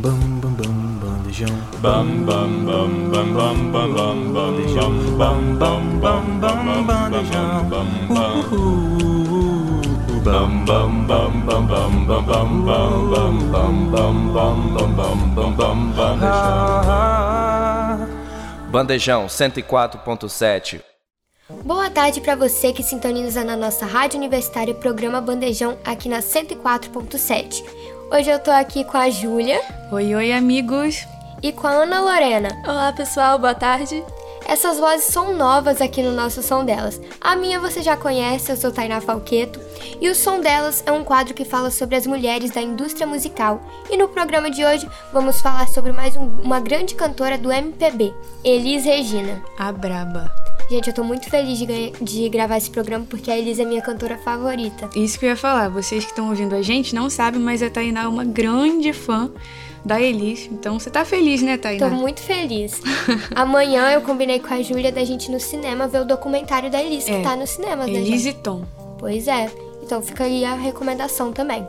[0.00, 1.56] Bam bam bam bam bandejão.
[1.82, 4.92] Bam bam bam bam bam bam bam bandejão.
[5.18, 7.68] Bam bam bam bam bandejão.
[7.68, 8.38] Bam bam
[10.64, 15.78] bam bam bam bam bam bam bam bam bam bam bam bam bam bam bam
[15.96, 16.28] bandejão.
[18.70, 20.80] Bandejão 104.7
[21.64, 27.64] Boa tarde para você que sintoniza na nossa rádio universitária programa Bandejão aqui na 104.7.
[28.10, 29.60] Hoje eu tô aqui com a Júlia
[29.92, 31.06] Oi, oi, amigos.
[31.42, 32.48] e com a Ana Lorena.
[32.66, 34.02] Olá pessoal, boa tarde.
[34.46, 36.98] Essas vozes são novas aqui no nosso Som Delas.
[37.20, 39.60] A minha você já conhece, eu sou Tainá Falqueto,
[40.00, 43.60] e o Som Delas é um quadro que fala sobre as mulheres da indústria musical.
[43.90, 48.14] E no programa de hoje vamos falar sobre mais um- uma grande cantora do MPB,
[48.42, 49.42] Elis Regina.
[49.58, 50.32] A braba.
[50.70, 53.64] Gente, eu tô muito feliz de, ganha- de gravar esse programa porque a Elis é
[53.64, 54.90] minha cantora favorita.
[54.94, 55.68] Isso que eu ia falar.
[55.70, 59.30] Vocês que estão ouvindo a gente não sabem, mas a Tainá é uma grande fã
[59.82, 60.46] da Elis.
[60.52, 61.88] Então você tá feliz, né, Tainá?
[61.88, 62.82] Tô muito feliz.
[63.34, 66.82] Amanhã eu combinei com a Júlia da gente ir no cinema ver o documentário da
[66.82, 67.22] Elis, que É.
[67.22, 68.64] tá nos cinemas, né, Elis e Tom.
[68.98, 69.50] Pois é.
[69.82, 71.66] Então fica aí a recomendação também.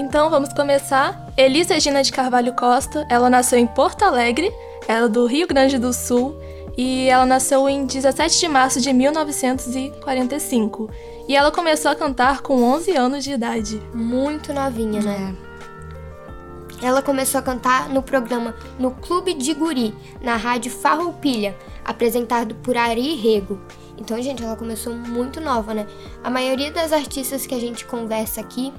[0.00, 1.28] Então vamos começar.
[1.36, 4.50] Elis Regina de Carvalho Costa, ela nasceu em Porto Alegre,
[4.88, 6.34] ela é do Rio Grande do Sul
[6.76, 10.90] e ela nasceu em 17 de março de 1945.
[11.28, 13.80] E ela começou a cantar com 11 anos de idade.
[13.94, 15.34] Muito novinha, né?
[15.40, 16.86] É.
[16.86, 22.76] Ela começou a cantar no programa No Clube de Guri, na rádio Farroupilha, apresentado por
[22.76, 23.58] Ari Rego.
[23.96, 25.86] Então, gente, ela começou muito nova, né?
[26.22, 28.72] A maioria das artistas que a gente conversa aqui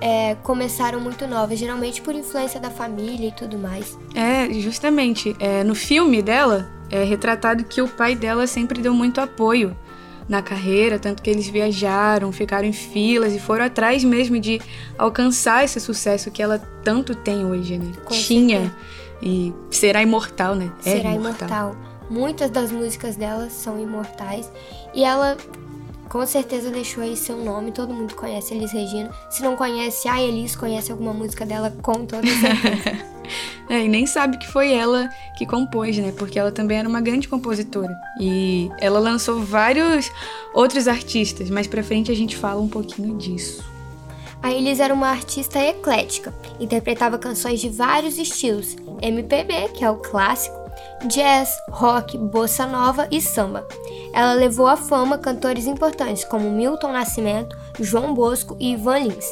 [0.00, 3.98] é, começaram muito novas, geralmente por influência da família e tudo mais.
[4.14, 5.36] É, justamente.
[5.38, 9.74] É, no filme dela, é retratado que o pai dela sempre deu muito apoio
[10.28, 14.60] na carreira, tanto que eles viajaram, ficaram em filas e foram atrás mesmo de
[14.96, 17.92] alcançar esse sucesso que ela tanto tem hoje, né?
[18.04, 18.60] Com Tinha.
[18.60, 18.76] certeza.
[19.22, 20.70] E será imortal, né?
[20.84, 21.76] É será imortal.
[22.10, 24.50] Muitas das músicas dela são imortais
[24.94, 25.36] e ela
[26.12, 27.72] com certeza deixou aí seu nome.
[27.72, 29.10] Todo mundo conhece Elis Regina.
[29.30, 33.12] Se não conhece a Elis, conhece alguma música dela com toda certeza.
[33.70, 35.08] É, e nem sabe que foi ela
[35.38, 36.12] que compôs, né?
[36.18, 37.96] Porque ela também era uma grande compositora.
[38.20, 40.10] E ela lançou vários
[40.52, 43.64] outros artistas, mas pra frente a gente fala um pouquinho disso.
[44.42, 49.96] A Elis era uma artista eclética, interpretava canções de vários estilos: MPB, que é o
[49.96, 50.58] clássico,
[51.06, 53.66] jazz, rock, bossa nova e samba.
[54.12, 59.26] Ela levou à fama cantores importantes como Milton Nascimento, João Bosco e Ivan Lins,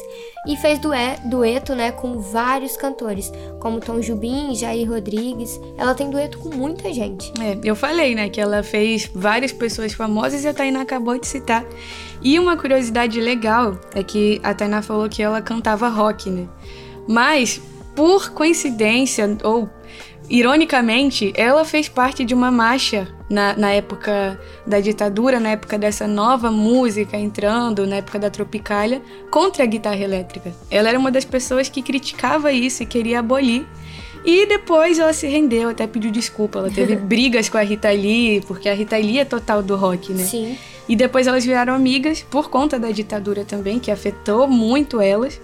[0.47, 0.81] e fez
[1.25, 5.61] dueto né, com vários cantores, como Tom Jubim, Jair Rodrigues.
[5.77, 7.33] Ela tem dueto com muita gente.
[7.41, 11.27] É, eu falei, né, que ela fez várias pessoas famosas e a Tainá acabou de
[11.27, 11.65] citar.
[12.23, 16.49] E uma curiosidade legal é que a Tainá falou que ela cantava rock, né?
[17.07, 17.61] Mas,
[17.95, 19.69] por coincidência, ou
[20.31, 26.07] ironicamente, ela fez parte de uma marcha na, na época da ditadura, na época dessa
[26.07, 30.55] nova música entrando, na época da Tropicália, contra a guitarra elétrica.
[30.71, 33.67] Ela era uma das pessoas que criticava isso e queria abolir.
[34.25, 36.61] E depois ela se rendeu, até pediu desculpa.
[36.61, 40.13] Ela teve brigas com a Rita Lee, porque a Rita Lee é total do rock,
[40.13, 40.23] né?
[40.25, 40.57] Sim.
[40.89, 45.41] E depois elas viraram amigas por conta da ditadura também, que afetou muito elas.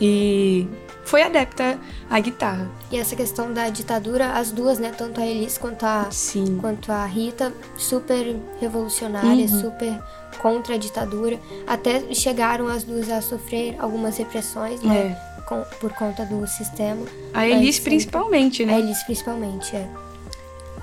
[0.00, 0.66] E
[1.04, 2.70] foi adepta à guitarra.
[2.90, 6.58] E essa questão da ditadura, as duas, né, tanto a Elis quanto a Sim.
[6.60, 9.60] quanto a Rita, super revolucionárias, Uhum.
[9.60, 10.02] super
[10.40, 11.38] contra a ditadura.
[11.66, 15.16] Até chegaram as duas a sofrer algumas repressões, né?
[15.46, 17.04] com- por conta do sistema.
[17.34, 17.38] É.
[17.38, 17.90] A Elis sempre.
[17.90, 18.78] principalmente, A né?
[18.78, 19.88] Elis principalmente, é.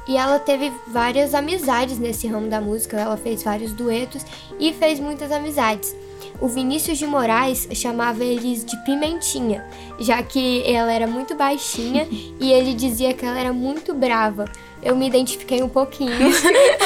[0.07, 4.25] E ela teve várias amizades nesse ramo da música, ela fez vários duetos
[4.59, 5.95] e fez muitas amizades.
[6.41, 9.65] O Vinícius de Moraes chamava Elis de Pimentinha,
[9.99, 12.07] já que ela era muito baixinha
[12.39, 14.45] e ele dizia que ela era muito brava.
[14.81, 16.11] Eu me identifiquei um pouquinho.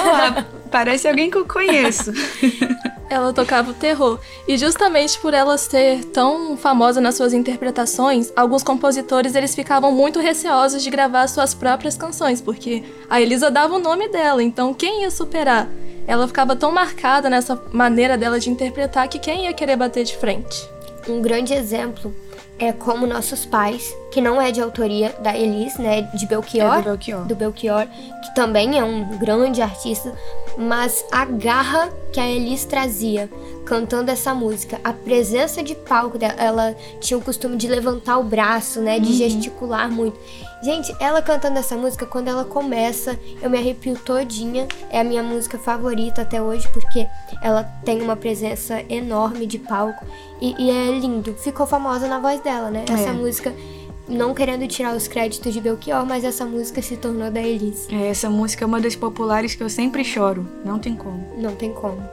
[0.06, 2.12] Ah, parece alguém que eu conheço.
[3.10, 4.20] Ela tocava o terror.
[4.48, 10.20] E justamente por ela ser tão famosa nas suas interpretações, alguns compositores eles ficavam muito
[10.20, 15.04] receosos de gravar suas próprias canções, porque a Elisa dava o nome dela, então quem
[15.04, 15.70] ia superar?
[16.08, 20.16] Ela ficava tão marcada nessa maneira dela de interpretar que quem ia querer bater de
[20.18, 20.68] frente?
[21.08, 22.14] Um grande exemplo
[22.60, 26.78] é como nossos pais, que não é de autoria da Elis, né, de Belchior, É
[26.78, 27.26] do Belchior.
[27.26, 27.88] do Belchior,
[28.24, 30.14] que também é um grande artista,
[30.56, 33.28] mas a garra que a Elis trazia
[33.66, 38.24] cantando essa música, a presença de palco dela, ela tinha o costume de levantar o
[38.24, 40.20] braço, né, de gesticular muito.
[40.62, 44.66] Gente, ela cantando essa música, quando ela começa, eu me arrepio todinha.
[44.90, 47.06] É a minha música favorita até hoje, porque
[47.42, 50.06] ela tem uma presença enorme de palco
[50.40, 51.34] e, e é lindo.
[51.34, 52.86] Ficou famosa na voz dela, né?
[52.90, 53.12] Essa É.
[53.12, 53.54] música
[54.08, 57.88] não querendo tirar os créditos de Belchior, mas essa música se tornou da Elis.
[57.90, 60.48] É, essa música é uma das populares que eu sempre choro.
[60.64, 61.26] Não tem como.
[61.38, 62.04] Não tem como.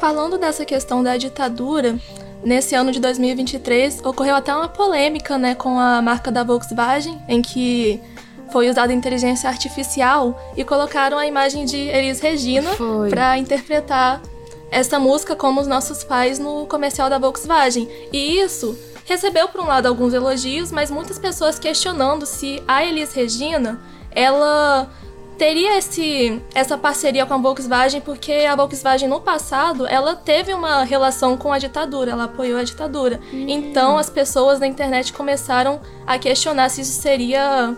[0.00, 1.98] Falando dessa questão da ditadura,
[2.42, 7.42] nesse ano de 2023 ocorreu até uma polêmica, né, com a marca da Volkswagen, em
[7.42, 8.00] que
[8.50, 12.70] foi usada inteligência artificial e colocaram a imagem de Elis Regina
[13.10, 14.22] para interpretar
[14.70, 17.88] essa música como os nossos pais no comercial da Volkswagen.
[18.12, 23.14] E isso recebeu por um lado alguns elogios, mas muitas pessoas questionando se a Elis
[23.14, 24.86] Regina, ela
[25.38, 30.82] teria esse, essa parceria com a Volkswagen porque a Volkswagen no passado ela teve uma
[30.82, 33.18] relação com a ditadura, ela apoiou a ditadura.
[33.32, 37.74] Então as pessoas na internet começaram a questionar se isso seria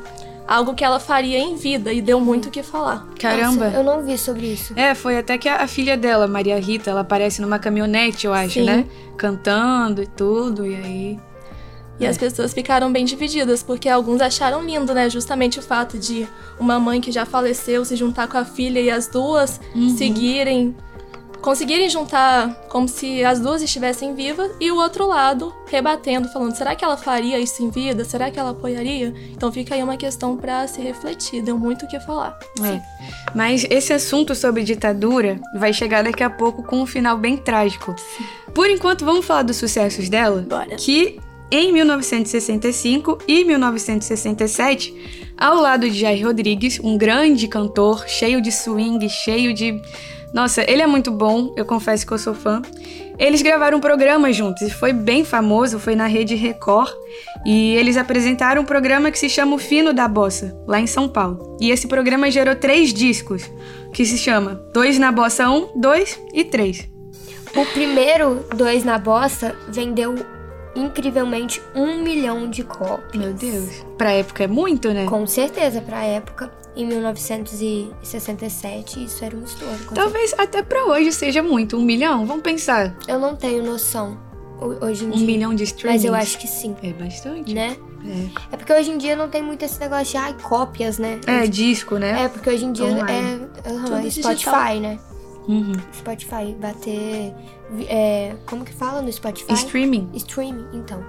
[0.50, 3.06] algo que ela faria em vida e deu muito o que falar.
[3.20, 3.66] Caramba.
[3.66, 4.72] Nossa, eu não vi sobre isso.
[4.76, 8.34] É, foi até que a, a filha dela, Maria Rita, ela aparece numa caminhonete, eu
[8.34, 8.64] acho, Sim.
[8.64, 8.84] né?
[9.16, 11.18] Cantando e tudo, e aí.
[12.00, 15.08] E as pessoas ficaram bem divididas, porque alguns acharam lindo, né?
[15.08, 16.26] Justamente o fato de
[16.58, 19.60] uma mãe que já faleceu se juntar com a filha e as duas
[19.96, 20.74] seguirem.
[21.40, 26.74] Conseguirem juntar como se as duas estivessem vivas, e o outro lado rebatendo, falando: será
[26.74, 28.04] que ela faria isso em vida?
[28.04, 29.14] Será que ela apoiaria?
[29.32, 32.38] Então fica aí uma questão pra se refletir, deu muito o que falar.
[32.62, 32.80] É.
[33.34, 37.94] Mas esse assunto sobre ditadura vai chegar daqui a pouco com um final bem trágico.
[38.54, 40.44] Por enquanto, vamos falar dos sucessos dela?
[40.48, 40.76] Bora.
[40.76, 41.20] Que
[41.50, 49.08] em 1965 e 1967, ao lado de Jair Rodrigues, um grande cantor, cheio de swing,
[49.08, 49.80] cheio de.
[50.32, 52.62] Nossa, ele é muito bom, eu confesso que eu sou fã.
[53.18, 56.90] Eles gravaram um programa juntos e foi bem famoso, foi na rede Record.
[57.44, 61.08] E eles apresentaram um programa que se chama O Fino da Bossa, lá em São
[61.08, 61.56] Paulo.
[61.60, 63.50] E esse programa gerou três discos,
[63.92, 66.88] que se chama Dois na Bossa 1, 2 e 3.
[67.56, 70.14] O primeiro, Dois na Bossa, vendeu
[70.74, 73.22] incrivelmente um milhão de cópias.
[73.22, 73.84] Meu Deus.
[73.98, 75.04] Pra época é muito, né?
[75.06, 79.78] Com certeza, pra época, em 1967, isso era um estouro.
[79.86, 81.76] com Talvez até pra hoje seja muito.
[81.76, 82.26] Um milhão?
[82.26, 82.90] Vamos pensar.
[82.90, 83.10] certeza.
[83.12, 84.18] Eu não tenho noção
[84.60, 85.26] ho- hoje em Um dia.
[85.26, 85.96] milhão de streams.
[85.98, 87.52] Mas eu acho que sim, É bastante.
[87.54, 87.76] né?
[88.04, 88.54] É.
[88.54, 91.20] É porque hoje em dia não tem muito esse negócio de ai, cópias, né?
[91.26, 92.24] É, disco, né?
[92.24, 93.46] É, porque hoje em dia Online.
[93.64, 94.74] é Tudo Spotify, digital.
[94.80, 94.98] né?
[95.48, 95.72] Uhum.
[95.92, 97.34] Spotify, bater.
[97.88, 99.52] É, como que fala no Spotify?
[99.54, 100.08] Streaming.
[100.14, 101.04] Streaming, então.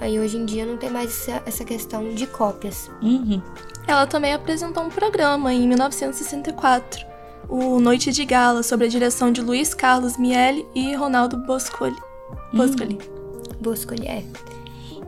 [0.00, 2.90] Aí hoje em dia não tem mais essa, essa questão de cópias.
[3.00, 3.40] Uhum.
[3.86, 7.04] Ela também apresentou um programa em 1964,
[7.48, 11.96] o Noite de Gala, sob a direção de Luiz Carlos Miele e Ronaldo Boscoli.
[12.52, 12.98] Boscoli.
[13.60, 14.24] Boscoli, é.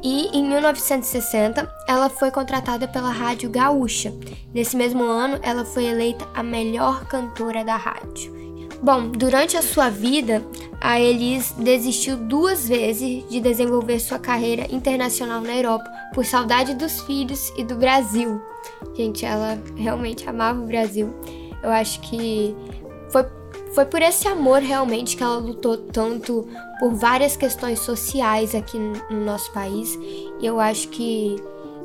[0.02, 4.12] E em 1960, ela foi contratada pela Rádio Gaúcha.
[4.52, 8.35] Nesse mesmo ano, ela foi eleita a melhor cantora da rádio.
[8.82, 10.42] Bom, durante a sua vida,
[10.80, 17.00] a Elis desistiu duas vezes de desenvolver sua carreira internacional na Europa por saudade dos
[17.00, 18.40] filhos e do Brasil.
[18.94, 21.12] Gente, ela realmente amava o Brasil.
[21.62, 22.54] Eu acho que
[23.10, 23.24] foi,
[23.74, 26.46] foi por esse amor realmente que ela lutou tanto
[26.78, 29.98] por várias questões sociais aqui no no nosso país.
[30.40, 31.36] E eu acho que,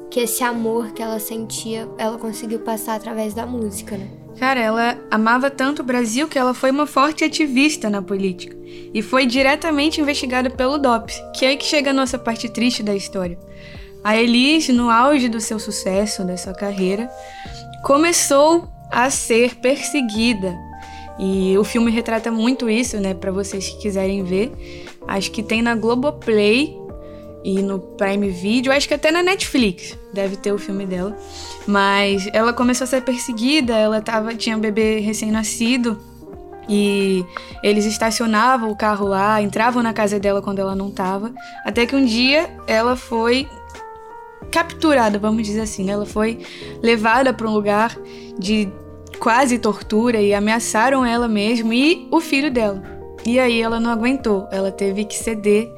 [0.10, 4.21] que esse amor que ela sentia, ela conseguiu passar através da música, né?
[4.42, 8.58] Cara, ela amava tanto o Brasil que ela foi uma forte ativista na política.
[8.92, 12.82] E foi diretamente investigada pelo DOPS, que é aí que chega a nossa parte triste
[12.82, 13.38] da história.
[14.04, 17.08] A Elis, no auge do seu sucesso, da sua carreira,
[17.84, 20.58] começou a ser perseguida.
[21.20, 23.14] E o filme retrata muito isso, né?
[23.14, 24.52] Pra vocês que quiserem ver.
[25.08, 26.76] Acho que tem na Globoplay
[27.44, 31.18] e no Prime Video, acho que até na Netflix deve ter o filme dela.
[31.68, 36.00] Mas ela começou a ser perseguida, ela tava, tinha um bebê recém-nascido
[36.70, 37.26] e
[37.64, 41.34] eles estacionavam o carro lá, entravam na casa dela quando ela não tava.
[41.66, 43.48] Até que um dia ela foi
[44.52, 45.94] capturada, vamos dizer assim, né?
[45.94, 46.40] Ela foi
[46.82, 47.98] levada para um lugar
[48.38, 48.70] de
[49.20, 52.82] quase tortura e ameaçaram ela mesmo e o filho dela.
[53.26, 55.72] E aí ela não aguentou, ela teve que ceder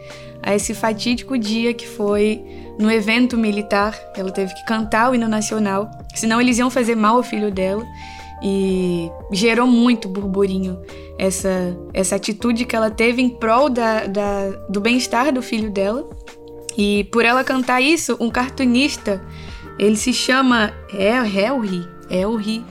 [0.43, 2.43] a esse fatídico dia que foi
[2.77, 3.97] no evento militar.
[4.15, 7.83] Ela teve que cantar o hino nacional, senão eles iam fazer mal ao filho dela.
[8.45, 10.77] E gerou muito burburinho
[11.17, 16.09] essa, essa atitude que ela teve em prol da, da- do bem-estar do filho dela.
[16.77, 19.21] E por ela cantar isso, um cartunista,
[19.79, 22.65] ele se chama El- Elri, Elri,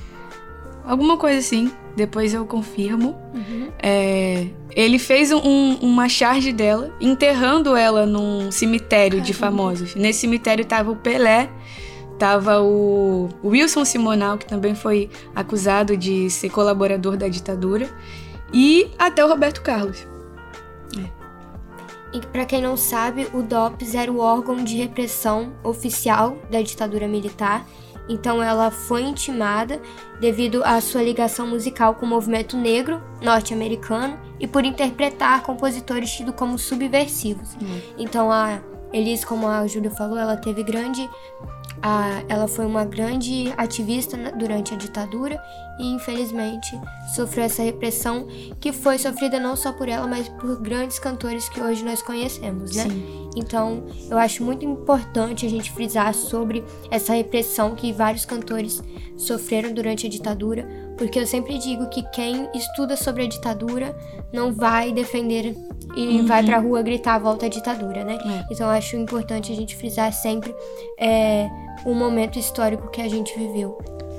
[0.84, 3.16] alguma coisa assim, depois eu confirmo.
[3.82, 9.94] É, ele fez um- uma charge dela, enterrando ela num cemitério de famosos.
[9.94, 11.50] Nesse cemitério tava o Pelé,
[12.18, 17.88] tava o Wilson Simonal, que também foi acusado de ser colaborador da ditadura,
[18.52, 20.06] e até o Roberto Carlos.
[22.14, 27.08] E para quem não sabe, o DOPS era o órgão de repressão oficial da ditadura
[27.08, 27.66] militar.
[28.08, 29.80] Então ela foi intimada
[30.20, 36.34] devido à sua ligação musical com o movimento negro norte-americano e por interpretar compositores tidos
[36.34, 37.54] como subversivos.
[37.62, 37.80] Hum.
[37.96, 38.60] Então a
[38.92, 41.08] Elis, como a Júlia falou, ela teve grande
[41.82, 45.42] a, ela foi uma grande ativista durante a ditadura
[45.78, 46.78] e infelizmente
[47.14, 48.26] sofreu essa repressão
[48.60, 52.76] que foi sofrida não só por ela, mas por grandes cantores que hoje nós conhecemos,
[52.76, 52.84] né?
[52.84, 53.30] Sim.
[53.34, 58.82] Então, eu acho muito importante a gente frisar sobre essa repressão que vários cantores
[59.16, 60.68] sofreram durante a ditadura,
[61.02, 63.92] porque eu sempre digo que quem estuda sobre a ditadura
[64.32, 65.52] não vai defender
[65.96, 68.18] e vai pra rua gritar volta à ditadura, né?
[68.24, 68.52] É.
[68.52, 70.54] Então, eu acho importante a gente frisar sempre
[70.96, 71.50] é,
[71.84, 73.76] o momento histórico que a gente viveu.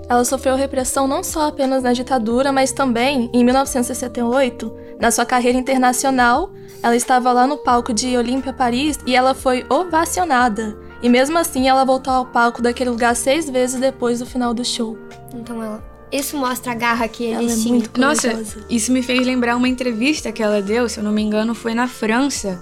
[0.09, 5.57] Ela sofreu repressão não só apenas na ditadura, mas também em 1968, na sua carreira
[5.57, 6.51] internacional.
[6.83, 10.77] Ela estava lá no palco de Olímpia, Paris, e ela foi ovacionada.
[11.01, 14.65] E mesmo assim, ela voltou ao palco daquele lugar seis vezes depois do final do
[14.65, 14.97] show.
[15.33, 17.77] Então, ela, isso mostra a garra que Ela eles é tinham.
[17.77, 18.65] muito Nossa, corajosa.
[18.69, 21.73] isso me fez lembrar uma entrevista que ela deu, se eu não me engano, foi
[21.73, 22.61] na França,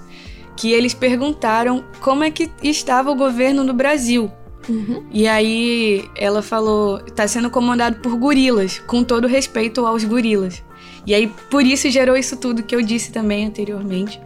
[0.56, 4.30] que eles perguntaram como é que estava o governo no Brasil.
[4.68, 5.04] Uhum.
[5.10, 10.62] E aí ela falou, tá sendo comandado por gorilas, com todo respeito aos gorilas.
[11.06, 14.20] E aí por isso gerou isso tudo que eu disse também anteriormente.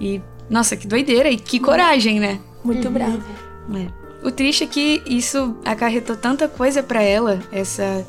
[0.00, 2.40] E nossa, que doideira e que coragem, né?
[2.64, 3.20] Muito brava.
[3.74, 4.06] É.
[4.26, 8.04] O triste é que isso acarretou tanta coisa pra ela, essa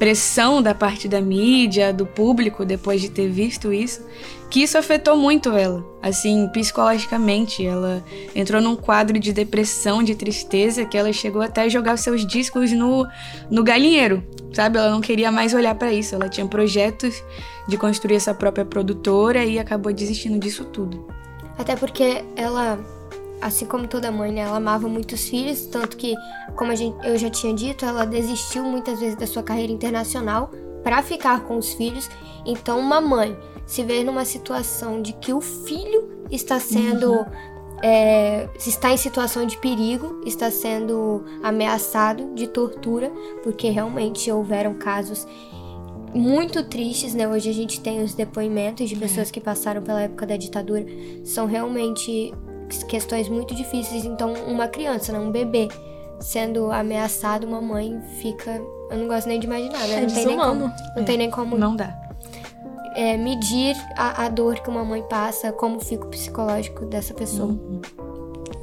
[0.00, 4.02] pressão da parte da mídia, do público, depois de ter visto isso,
[4.48, 5.84] que isso afetou muito ela.
[6.02, 8.02] Assim, psicologicamente, ela
[8.34, 12.72] entrou num quadro de depressão, de tristeza, que ela chegou até a jogar seus discos
[12.72, 13.06] no,
[13.50, 14.78] no galinheiro, sabe?
[14.78, 16.14] Ela não queria mais olhar pra isso.
[16.14, 17.22] Ela tinha projetos
[17.68, 21.06] de construir essa própria produtora e acabou desistindo disso tudo.
[21.58, 22.80] Até porque ela,
[23.40, 26.14] assim como toda mãe, né, ela amava muito os filhos, tanto que,
[26.56, 30.50] como gente, eu já tinha dito, ela desistiu muitas vezes da sua carreira internacional
[30.82, 32.08] para ficar com os filhos.
[32.44, 37.24] Então, uma mãe se vê numa situação de que o filho está sendo.
[37.82, 43.10] é, está em situação de perigo, está sendo ameaçado de tortura,
[43.42, 45.26] porque realmente houveram casos
[46.14, 47.28] muito tristes, né?
[47.28, 50.84] Hoje a gente tem os depoimentos de pessoas que passaram pela época da ditadura.
[51.24, 52.34] São realmente
[52.84, 54.04] questões muito difíceis.
[54.04, 55.18] Então, uma criança, né?
[55.18, 55.68] um bebê,
[56.20, 58.60] sendo ameaçado, uma mãe fica.
[58.90, 59.94] Eu não gosto nem de imaginar, né?
[59.94, 61.96] É não tem nem como, não tem nem como Não dá.
[62.96, 67.56] é, medir a, a dor que uma mãe passa, como fica o psicológico dessa pessoa.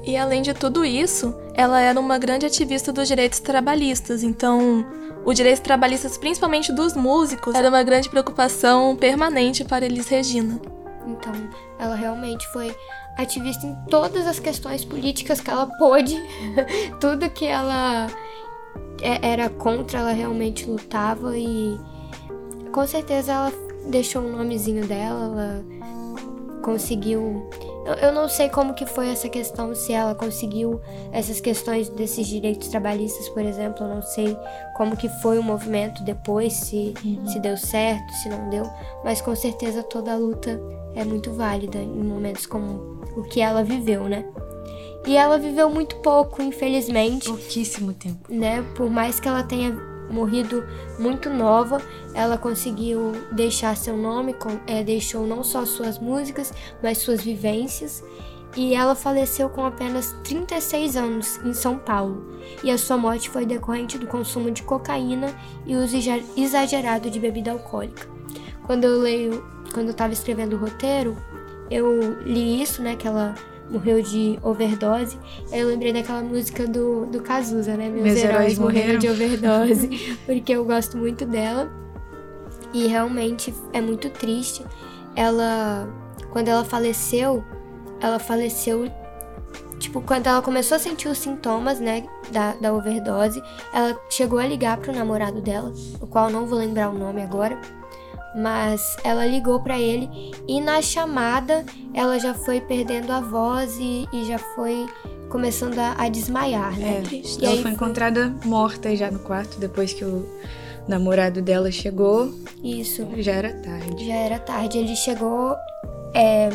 [0.04, 4.86] E além de tudo isso, ela era uma grande ativista dos direitos trabalhistas, então
[5.26, 10.62] os direitos trabalhistas, principalmente dos músicos, era uma grande preocupação permanente para Elis Regina.
[11.08, 11.34] Então,
[11.80, 12.76] ela realmente foi
[13.18, 16.16] ativista em todas as questões políticas que ela pôde.
[17.00, 18.08] Tudo que ela
[19.02, 21.80] é- era contra, ela realmente lutava e
[22.72, 23.54] com certeza ela
[23.90, 25.66] deixou o nomezinho dela, ela
[26.62, 27.50] conseguiu.
[28.02, 30.82] Eu, não sei como que foi essa questão, se ela conseguiu
[31.14, 34.38] essas questões desses direitos trabalhistas, por exemplo, eu não sei
[34.76, 36.94] como que foi o movimento depois, se,
[37.26, 38.70] se deu certo, se não deu,
[39.06, 40.60] mas com certeza toda a luta
[40.98, 44.26] é muito válida em momentos como o que ela viveu, né?
[45.06, 48.20] E ela viveu muito pouco, infelizmente Pouquíssimo tempo.
[48.30, 48.62] né?
[48.76, 49.72] Por mais que ela tenha
[50.10, 50.64] morrido
[51.00, 51.82] muito nova,
[52.14, 58.04] ela conseguiu deixar seu nome, com- é, deixou não só suas músicas, mas suas vivências.
[58.56, 62.26] E ela faleceu com apenas 36 anos em São Paulo.
[62.64, 65.34] E a sua morte foi decorrente do consumo de cocaína
[65.66, 68.08] e uso exa- exagerado de bebida alcoólica.
[68.66, 69.44] Quando eu leio,
[69.78, 71.16] quando eu estava escrevendo o roteiro,
[71.70, 72.96] eu li isso, né?
[72.96, 73.36] Que ela
[73.70, 75.20] morreu de overdose.
[75.52, 77.88] Eu lembrei daquela música do, do Cazuza, né?
[77.88, 80.18] Meus, Meus heróis, morreram de overdose.
[80.26, 81.72] porque eu gosto muito dela.
[82.74, 84.66] E realmente é muito triste.
[85.16, 85.88] Ela,
[86.32, 87.44] quando ela faleceu,
[88.02, 88.92] ela faleceu.
[89.78, 94.48] Tipo, quando ela começou a sentir os sintomas, né, da, da overdose, ela chegou a
[94.48, 97.62] ligar pro namorado dela, o qual eu não vou lembrar o nome agora,
[98.36, 100.10] mas ela ligou pra ele
[100.48, 104.86] e na chamada ela já foi perdendo a voz e, e já foi
[105.30, 107.04] começando a, a desmaiar, né?
[107.12, 107.16] É.
[107.16, 110.26] E ela foi foi- encontrada morta já no quarto, depois que o
[110.88, 112.32] namorado dela chegou,
[112.64, 113.06] Isso.
[113.18, 114.08] já era tarde.
[114.08, 114.78] Já era tarde.
[114.78, 115.56] Ele chegou.
[116.14, 116.50] é,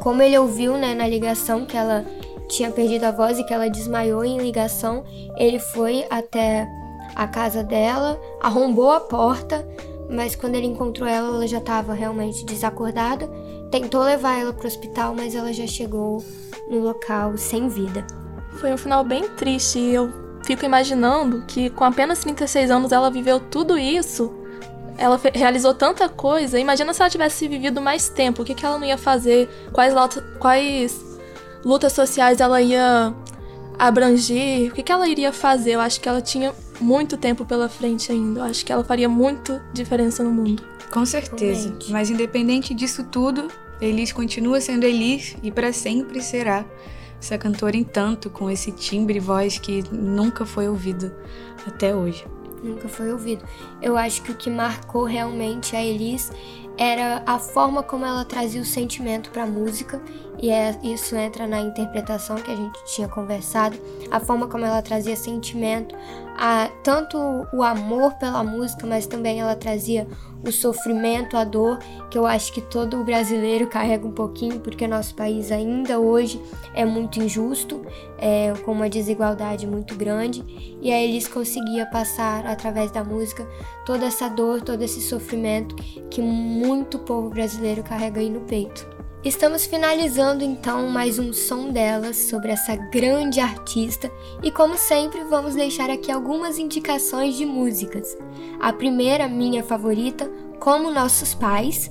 [0.00, 2.04] como ele ouviu né, na ligação que ela
[2.48, 5.04] tinha perdido a voz e que ela desmaiou em ligação,
[5.36, 6.66] ele foi até
[7.14, 9.66] a casa dela, arrombou a porta,
[10.08, 13.28] mas quando ele encontrou ela, ela já estava realmente desacordada.
[13.70, 16.24] tentou levar ela para o hospital, mas ela já chegou
[16.70, 18.06] no local sem vida.
[18.60, 20.12] Foi um final bem triste e eu
[20.44, 24.32] fico imaginando que com apenas 36 anos ela viveu tudo isso.
[24.96, 26.58] Ela realizou tanta coisa.
[26.58, 28.42] Imagina se ela tivesse vivido mais tempo.
[28.42, 29.48] O que, que ela não ia fazer?
[29.72, 29.92] Quais,
[30.38, 31.18] quais
[31.62, 33.12] lutas sociais ela ia
[33.78, 34.70] abranger?
[34.70, 35.72] O que, que ela iria fazer?
[35.72, 38.40] Eu acho que ela tinha muito tempo pela frente ainda.
[38.40, 40.62] Eu acho que ela faria muito diferença no mundo.
[40.90, 41.64] Com certeza.
[41.64, 41.92] Realmente.
[41.92, 43.48] Mas independente disso tudo,
[43.80, 46.64] Elis continua sendo Elis e para sempre será
[47.20, 51.12] essa cantora entanto com esse timbre e voz que nunca foi ouvido
[51.66, 52.26] até hoje.
[52.62, 53.44] Nunca foi ouvido.
[53.80, 56.30] Eu acho que o que marcou realmente a Elis
[56.78, 60.00] era a forma como ela trazia o sentimento para a música
[60.38, 63.78] e é, isso entra na interpretação que a gente tinha conversado,
[64.10, 65.94] a forma como ela trazia sentimento,
[66.38, 67.18] a, tanto
[67.52, 70.06] o amor pela música, mas também ela trazia
[70.46, 71.78] o sofrimento, a dor,
[72.10, 76.40] que eu acho que todo brasileiro carrega um pouquinho, porque nosso país ainda hoje
[76.74, 77.84] é muito injusto,
[78.18, 80.44] é, com uma desigualdade muito grande,
[80.80, 83.46] e aí eles conseguiam passar através da música
[83.84, 85.74] toda essa dor, todo esse sofrimento
[86.10, 88.95] que muito povo brasileiro carrega aí no peito.
[89.26, 94.08] Estamos finalizando então mais um som delas sobre essa grande artista
[94.40, 98.16] e, como sempre, vamos deixar aqui algumas indicações de músicas.
[98.60, 100.30] A primeira, minha favorita,
[100.60, 101.90] Como Nossos Pais.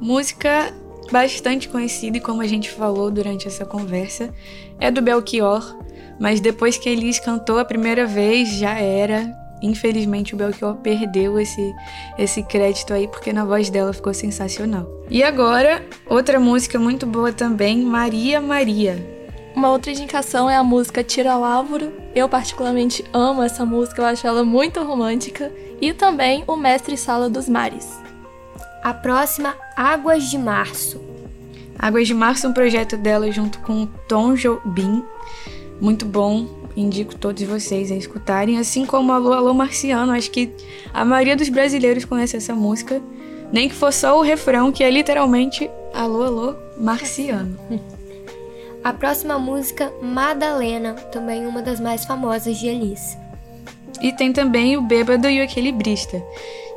[0.00, 0.74] Música
[1.12, 4.34] bastante conhecida e, como a gente falou durante essa conversa,
[4.80, 5.78] é do Belchior,
[6.18, 9.30] mas depois que Elis cantou a primeira vez já era
[9.62, 11.74] Infelizmente o Belchior perdeu esse,
[12.18, 14.86] esse crédito aí porque na voz dela ficou sensacional.
[15.10, 19.18] E agora, outra música muito boa também, Maria Maria.
[19.54, 21.92] Uma outra indicação é a música Tira ao Álvaro.
[22.14, 25.50] Eu particularmente amo essa música, eu acho ela muito romântica.
[25.80, 27.98] E também o Mestre Sala dos Mares.
[28.82, 31.00] A próxima, Águas de Março.
[31.78, 35.02] Águas de Março é um projeto dela junto com Tom Jobim.
[35.80, 36.46] Muito bom,
[36.80, 40.12] indico todos vocês a escutarem, assim como Alô Alô Marciano.
[40.12, 40.50] Acho que
[40.92, 43.02] a maioria dos brasileiros conhece essa música,
[43.52, 47.58] nem que for só o refrão, que é literalmente Alô Alô Marciano.
[48.84, 53.18] A próxima música, Madalena, também uma das mais famosas de Elis.
[54.00, 56.22] E tem também o Bêbado e o Equilibrista,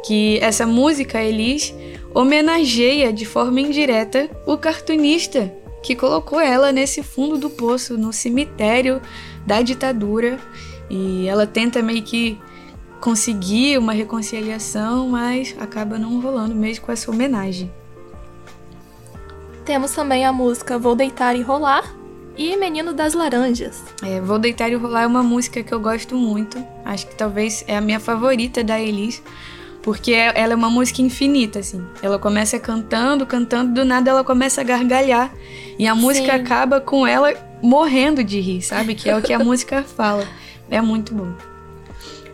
[0.03, 1.73] que essa música, Elis,
[2.13, 9.01] homenageia de forma indireta o cartunista que colocou ela nesse fundo do poço, no cemitério
[9.45, 10.37] da ditadura.
[10.89, 12.39] E ela tenta meio que
[12.99, 17.71] conseguir uma reconciliação, mas acaba não rolando mesmo com essa homenagem.
[19.65, 21.95] Temos também a música Vou Deitar e Rolar
[22.37, 23.83] e Menino das Laranjas.
[24.03, 26.63] É, Vou Deitar e Rolar é uma música que eu gosto muito.
[26.85, 29.21] Acho que talvez é a minha favorita da Elis,
[29.81, 31.83] porque é, ela é uma música infinita, assim.
[32.01, 35.31] Ela começa cantando, cantando, do nada ela começa a gargalhar.
[35.77, 36.41] E a música Sim.
[36.43, 38.95] acaba com ela morrendo de rir, sabe?
[38.95, 40.27] Que é o que a música fala.
[40.69, 41.33] É muito bom.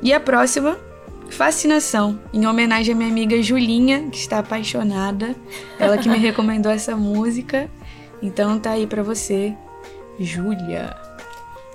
[0.01, 0.77] E a próxima,
[1.29, 5.35] Fascinação, em homenagem à minha amiga Julinha, que está apaixonada.
[5.77, 7.69] Ela que me recomendou essa música.
[8.21, 9.55] Então tá aí para você,
[10.19, 10.95] Júlia.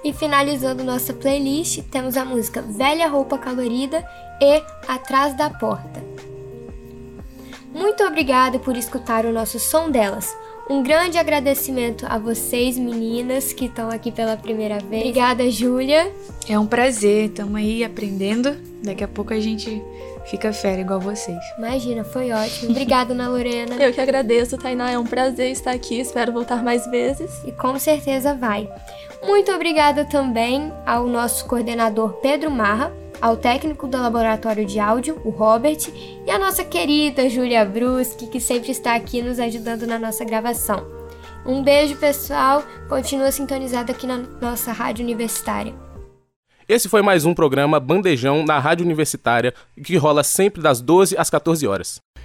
[0.03, 4.05] E finalizando nossa playlist, temos a música Velha Roupa Colorida
[4.41, 6.03] e Atrás da Porta.
[7.73, 10.35] Muito obrigada por escutar o nosso som delas.
[10.73, 15.03] Um grande agradecimento a vocês, meninas, que estão aqui pela primeira vez.
[15.03, 16.11] Obrigada, Júlia.
[16.49, 18.57] É um prazer, estamos aí aprendendo.
[18.83, 19.83] Daqui a pouco a gente
[20.25, 21.37] fica fera igual vocês.
[21.59, 22.71] Imagina, foi ótimo.
[22.71, 23.75] Obrigada, Ana Lorena.
[23.75, 24.91] Eu que agradeço, Tainá.
[24.91, 26.01] É um prazer estar aqui.
[26.01, 27.31] Espero voltar mais vezes.
[27.45, 28.67] E com certeza vai.
[29.23, 32.91] Muito obrigada também ao nosso coordenador Pedro Marra,
[33.23, 35.79] ao técnico do laboratório de áudio, o Robert,
[36.27, 40.85] e a nossa querida Júlia Bruschi, que sempre está aqui nos ajudando na nossa gravação.
[41.47, 42.65] Um beijo, pessoal.
[42.89, 45.73] Continua sintonizado aqui na nossa rádio universitária.
[46.69, 49.55] Esse foi mais um programa Bandejão na Rádio Universitária,
[49.85, 52.01] que rola sempre das 12 às 14 horas.